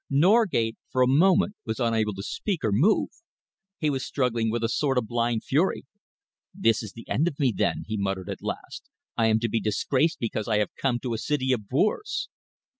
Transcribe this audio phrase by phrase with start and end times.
[0.09, 3.09] Norgate for a moment was unable to speak or move.
[3.77, 5.85] He was struggling with a sort of blind fury.
[6.55, 8.89] "This is the end of me, then," he muttered at last.
[9.15, 12.29] "I am to be disgraced because I have come to a city of boors."